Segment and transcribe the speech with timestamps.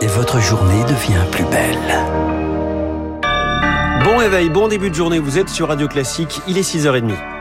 [0.00, 1.76] et votre journée devient plus belle.
[4.04, 7.39] Bon réveil, bon début de journée, vous êtes sur Radio Classique, il est 6h30.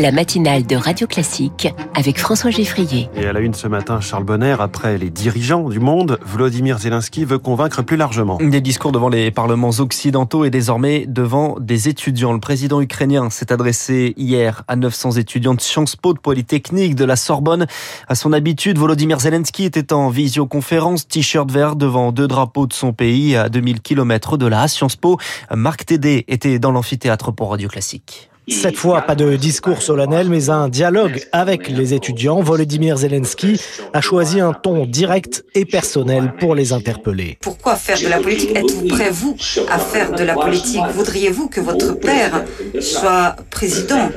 [0.00, 3.10] La matinale de Radio Classique avec François Geffrier.
[3.16, 7.24] Et à la une ce matin, Charles Bonner, après les dirigeants du monde, Vladimir Zelensky
[7.24, 8.38] veut convaincre plus largement.
[8.40, 12.32] Des discours devant les parlements occidentaux et désormais devant des étudiants.
[12.32, 17.04] Le président ukrainien s'est adressé hier à 900 étudiants de Sciences Po, de Polytechnique, de
[17.04, 17.66] la Sorbonne.
[18.06, 22.92] À son habitude, Volodymyr Zelensky était en visioconférence, t-shirt vert devant deux drapeaux de son
[22.92, 25.18] pays à 2000 km de là, à Sciences Po.
[25.52, 28.27] Marc Tédé était dans l'amphithéâtre pour Radio Classique.
[28.48, 32.40] Cette fois, pas de discours solennel, mais un dialogue avec les étudiants.
[32.40, 33.60] Volodymyr Zelensky
[33.92, 37.38] a choisi un ton direct et personnel pour les interpeller.
[37.40, 38.56] Pourquoi faire de la politique?
[38.56, 39.36] Êtes-vous prêt, vous,
[39.70, 40.82] à faire de la politique?
[40.94, 42.44] Voudriez-vous que votre père
[42.80, 44.10] soit président?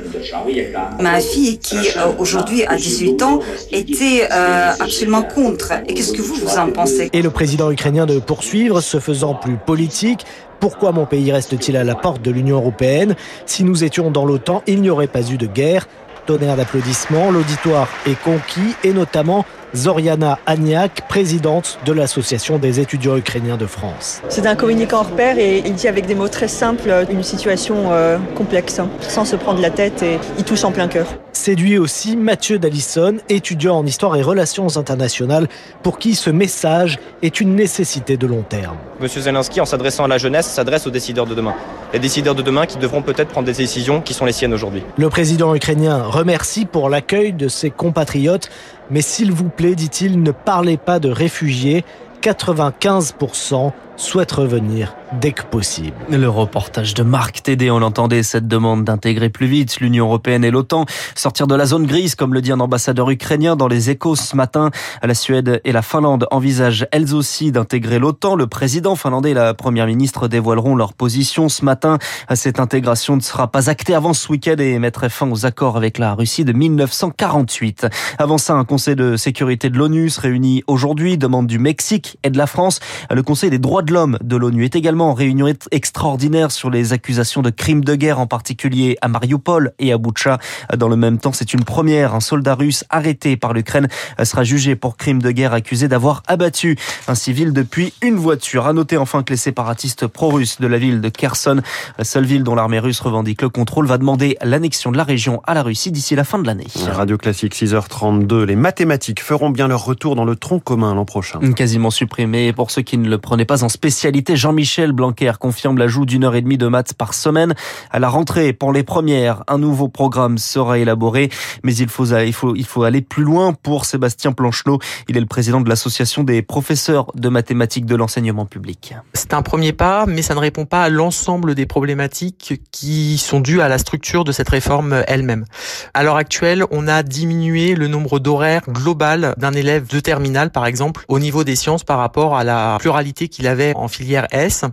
[1.00, 5.72] Ma fille, qui euh, aujourd'hui a 18 ans, était euh, absolument contre.
[5.88, 7.10] Et qu'est-ce que vous, vous en pensez?
[7.12, 10.24] Et le président ukrainien de poursuivre, se faisant plus politique,
[10.62, 14.62] pourquoi mon pays reste-t-il à la porte de l'Union européenne Si nous étions dans l'OTAN,
[14.68, 15.88] il n'y aurait pas eu de guerre.
[16.24, 23.56] Tonnerre d'applaudissements, l'auditoire est conquis et notamment Zoriana Agniak, présidente de l'Association des étudiants ukrainiens
[23.56, 24.22] de France.
[24.28, 27.90] C'est un communicant hors pair et il dit avec des mots très simples une situation
[27.90, 31.06] euh, complexe, hein, sans se prendre la tête et il touche en plein cœur.
[31.42, 35.48] Séduit aussi Mathieu Dallison, étudiant en histoire et relations internationales,
[35.82, 38.76] pour qui ce message est une nécessité de long terme.
[39.00, 41.54] Monsieur Zelensky, en s'adressant à la jeunesse, s'adresse aux décideurs de demain.
[41.92, 44.84] Les décideurs de demain qui devront peut-être prendre des décisions qui sont les siennes aujourd'hui.
[44.96, 48.48] Le président ukrainien remercie pour l'accueil de ses compatriotes,
[48.88, 51.84] mais s'il vous plaît, dit-il, ne parlez pas de réfugiés.
[52.22, 55.96] 95% souhaitent revenir dès que possible.
[56.10, 60.50] Le reportage de Marc Tédé, on entendait cette demande d'intégrer plus vite l'Union européenne et
[60.50, 64.16] l'OTAN, sortir de la zone grise, comme le dit un ambassadeur ukrainien dans les échos
[64.16, 64.70] ce matin.
[65.02, 68.34] La Suède et la Finlande envisagent elles aussi d'intégrer l'OTAN.
[68.36, 71.98] Le président finlandais et la première ministre dévoileront leur position ce matin.
[72.34, 75.98] Cette intégration ne sera pas actée avant ce week-end et mettrait fin aux accords avec
[75.98, 77.86] la Russie de 1948.
[78.18, 82.30] Avant ça, un conseil de sécurité de l'ONU se réunit aujourd'hui, demande du Mexique et
[82.30, 82.80] de la France.
[83.10, 86.92] Le conseil des droits de l'homme de l'ONU est également en réunion extraordinaire sur les
[86.92, 90.38] accusations de crimes de guerre, en particulier à Mariupol et à Boucha.
[90.76, 92.14] Dans le même temps, c'est une première.
[92.14, 93.88] Un soldat russe arrêté par l'Ukraine
[94.22, 96.76] sera jugé pour crimes de guerre accusé d'avoir abattu
[97.08, 98.66] un civil depuis une voiture.
[98.66, 101.60] À noter enfin que les séparatistes pro-russes de la ville de Kherson,
[101.98, 105.40] la seule ville dont l'armée russe revendique le contrôle, va demander l'annexion de la région
[105.44, 106.66] à la Russie d'ici la fin de l'année.
[106.90, 108.44] Radio Classique 6h32.
[108.44, 111.40] Les mathématiques feront bien leur retour dans le tronc commun l'an prochain.
[111.52, 112.52] Quasiment supprimé.
[112.52, 116.34] Pour ceux qui ne le prenaient pas en spécialité, Jean-Michel Blanquer confirme l'ajout d'une heure
[116.34, 117.54] et demie de maths par semaine.
[117.90, 121.30] À la rentrée, pour les premières, un nouveau programme sera élaboré,
[121.64, 124.78] mais il faut, aller plus loin pour Sébastien Planchenot.
[125.08, 128.94] Il est le président de l'association des professeurs de mathématiques de l'enseignement public.
[129.14, 133.40] C'est un premier pas, mais ça ne répond pas à l'ensemble des problématiques qui sont
[133.40, 135.46] dues à la structure de cette réforme elle-même.
[135.94, 140.66] À l'heure actuelle, on a diminué le nombre d'horaires global d'un élève de terminale, par
[140.66, 144.64] exemple, au niveau des sciences par rapport à la pluralité qu'il avait en filière S.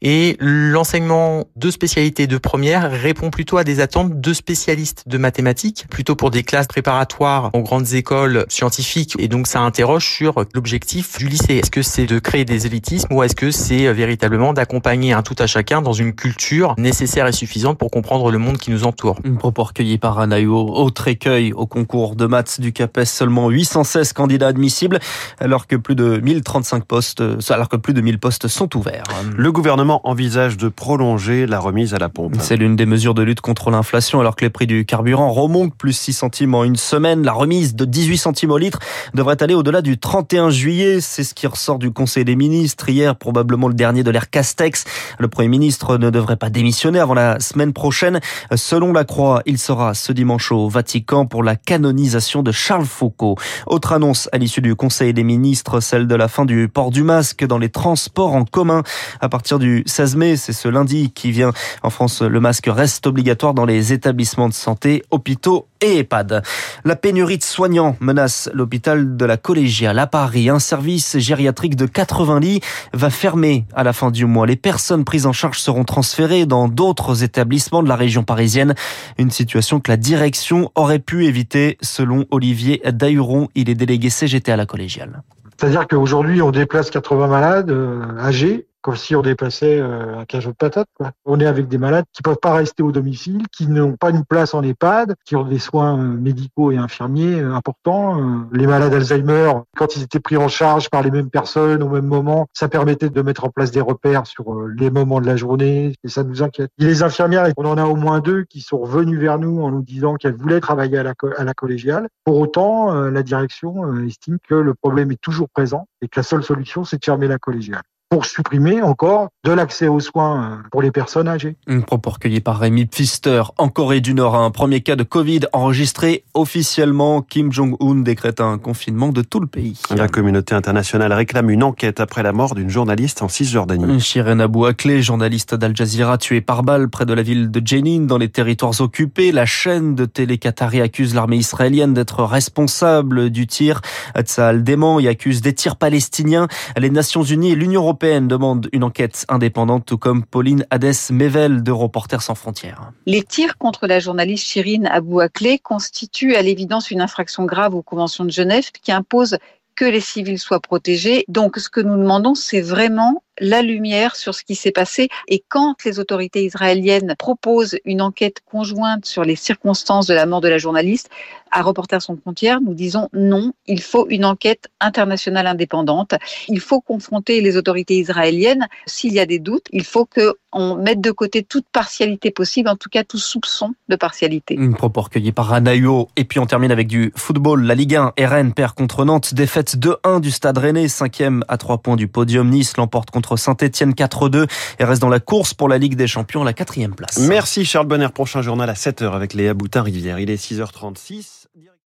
[0.00, 5.86] Et l'enseignement de spécialité de première répond plutôt à des attentes de spécialistes de mathématiques,
[5.90, 9.16] plutôt pour des classes préparatoires aux grandes écoles scientifiques.
[9.18, 11.56] Et donc ça interroge sur l'objectif du lycée.
[11.56, 15.36] Est-ce que c'est de créer des élitismes ou est-ce que c'est véritablement d'accompagner un tout
[15.38, 19.18] à chacun dans une culture nécessaire et suffisante pour comprendre le monde qui nous entoure?
[19.24, 20.68] Une propos recueilli par Anaïo.
[20.68, 25.00] Autre écueil au concours de maths du CAPES, seulement 816 candidats admissibles,
[25.40, 29.04] alors que plus de 1035 postes, alors que plus de 1000 postes sont ouverts.
[29.36, 32.36] Le gouvernement envisage de prolonger la remise à la pompe.
[32.40, 35.74] C'est l'une des mesures de lutte contre l'inflation alors que les prix du carburant remontent
[35.76, 37.22] plus 6 centimes en une semaine.
[37.22, 38.78] La remise de 18 centimes au litre
[39.14, 41.00] devrait aller au-delà du 31 juillet.
[41.00, 44.84] C'est ce qui ressort du Conseil des ministres hier, probablement le dernier de l'ère Castex.
[45.18, 48.20] Le Premier ministre ne devrait pas démissionner avant la semaine prochaine.
[48.54, 53.36] Selon la Croix, il sera ce dimanche au Vatican pour la canonisation de Charles Foucault.
[53.66, 57.02] Autre annonce à l'issue du Conseil des ministres, celle de la fin du port du
[57.02, 58.82] masque dans les transports en commun
[59.20, 62.22] à partir du 16 mai, c'est ce lundi qui vient en France.
[62.22, 66.42] Le masque reste obligatoire dans les établissements de santé, hôpitaux et EHPAD.
[66.84, 70.48] La pénurie de soignants menace l'hôpital de la Collégiale à Paris.
[70.48, 72.60] Un service gériatrique de 80 lits
[72.92, 74.46] va fermer à la fin du mois.
[74.46, 78.74] Les personnes prises en charge seront transférées dans d'autres établissements de la région parisienne.
[79.18, 83.48] Une situation que la direction aurait pu éviter selon Olivier Dahuron.
[83.54, 85.22] Il est délégué CGT à la Collégiale.
[85.58, 90.56] C'est-à-dire qu'aujourd'hui, on déplace 80 malades euh, âgés comme si on déplaçait un cajot de
[90.56, 90.88] patates.
[90.94, 91.12] Quoi.
[91.24, 94.24] On est avec des malades qui peuvent pas rester au domicile, qui n'ont pas une
[94.24, 98.46] place en EHPAD, qui ont des soins médicaux et infirmiers importants.
[98.52, 102.06] Les malades Alzheimer, quand ils étaient pris en charge par les mêmes personnes au même
[102.06, 105.94] moment, ça permettait de mettre en place des repères sur les moments de la journée
[106.04, 106.70] et ça nous inquiète.
[106.78, 109.70] Et les infirmières, on en a au moins deux qui sont revenues vers nous en
[109.70, 112.08] nous disant qu'elles voulaient travailler à la, à la collégiale.
[112.24, 116.42] Pour autant, la direction estime que le problème est toujours présent et que la seule
[116.42, 120.80] solution, c'est de fermer la collégiale pour supprimer encore de l'accès aux soins euh, pour
[120.80, 121.56] les personnes âgées.
[121.66, 124.34] Un propos recueilli par Rémi Pfister en Corée du Nord.
[124.34, 127.20] Un premier cas de Covid enregistré officiellement.
[127.20, 129.80] Kim Jong-un décrète un confinement de tout le pays.
[129.94, 134.00] La communauté internationale réclame une enquête après la mort d'une journaliste en Cisjordanie.
[134.00, 138.06] Shirin Abou Akleh, journaliste d'Al Jazeera, tuée par balle près de la ville de Jenin
[138.06, 139.32] dans les territoires occupés.
[139.32, 143.82] La chaîne de télé Qatari accuse l'armée israélienne d'être responsable du tir.
[144.18, 146.48] Tzal dément et accuse des tirs palestiniens.
[146.78, 151.64] Les Nations Unies et l'Union européenne européenne demande une enquête indépendante, tout comme Pauline Hadès-Mevel
[151.64, 152.92] de Reporters sans frontières.
[153.06, 157.82] Les tirs contre la journaliste Chirine Abou Akleh constituent à l'évidence une infraction grave aux
[157.82, 159.38] conventions de Genève qui impose
[159.74, 161.24] que les civils soient protégés.
[161.26, 165.08] Donc, ce que nous demandons, c'est vraiment la lumière sur ce qui s'est passé.
[165.28, 170.40] Et quand les autorités israéliennes proposent une enquête conjointe sur les circonstances de la mort
[170.40, 171.10] de la journaliste,
[171.50, 176.14] à Reporters sans frontières, nous disons non, il faut une enquête internationale indépendante.
[176.48, 178.66] Il faut confronter les autorités israéliennes.
[178.86, 182.76] S'il y a des doutes, il faut qu'on mette de côté toute partialité possible, en
[182.76, 184.54] tout cas tout soupçon de partialité.
[184.54, 186.08] Une propos recueillie par Anaïo.
[186.16, 187.64] Et puis on termine avec du football.
[187.64, 189.34] La Ligue 1, RN perd contre Nantes.
[189.34, 192.48] Défaite 2-1 du Stade Rennais, cinquième à trois points du podium.
[192.48, 194.46] Nice l'emporte contre Saint-Etienne 4-2
[194.78, 197.18] et reste dans la course pour la Ligue des Champions, la quatrième place.
[197.18, 198.08] Merci Charles Bonner.
[198.08, 200.18] Prochain journal à 7h avec Léa Boutin-Rivière.
[200.18, 201.37] Il est 6h36.